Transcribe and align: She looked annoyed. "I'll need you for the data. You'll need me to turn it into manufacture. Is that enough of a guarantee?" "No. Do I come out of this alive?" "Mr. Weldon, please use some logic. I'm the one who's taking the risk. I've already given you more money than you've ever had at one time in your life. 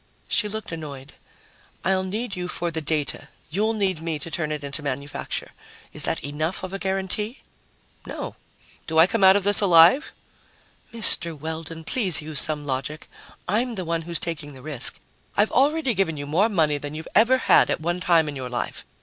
She 0.27 0.49
looked 0.49 0.71
annoyed. 0.71 1.13
"I'll 1.85 2.03
need 2.03 2.35
you 2.35 2.47
for 2.47 2.71
the 2.71 2.81
data. 2.81 3.27
You'll 3.51 3.73
need 3.73 4.01
me 4.01 4.17
to 4.17 4.31
turn 4.31 4.51
it 4.51 4.63
into 4.63 4.81
manufacture. 4.81 5.51
Is 5.93 6.05
that 6.05 6.23
enough 6.23 6.63
of 6.63 6.73
a 6.73 6.79
guarantee?" 6.79 7.41
"No. 8.07 8.35
Do 8.87 8.97
I 8.97 9.05
come 9.05 9.23
out 9.23 9.35
of 9.35 9.43
this 9.43 9.61
alive?" 9.61 10.11
"Mr. 10.91 11.37
Weldon, 11.37 11.83
please 11.83 12.19
use 12.19 12.39
some 12.39 12.65
logic. 12.65 13.07
I'm 13.47 13.75
the 13.75 13.85
one 13.85 14.01
who's 14.01 14.17
taking 14.17 14.53
the 14.53 14.63
risk. 14.63 14.97
I've 15.37 15.51
already 15.51 15.93
given 15.93 16.17
you 16.17 16.25
more 16.25 16.49
money 16.49 16.79
than 16.79 16.95
you've 16.95 17.07
ever 17.13 17.37
had 17.37 17.69
at 17.69 17.79
one 17.79 17.99
time 17.99 18.27
in 18.27 18.35
your 18.35 18.49
life. 18.49 18.83